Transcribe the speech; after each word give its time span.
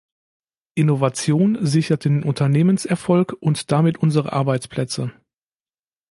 Innovation 0.73 1.63
sichert 1.63 2.05
den 2.05 2.23
Unternehmenserfolg 2.23 3.37
und 3.39 3.71
damit 3.71 3.99
unsere 3.99 4.33
Arbeitsplätze. 4.33 5.13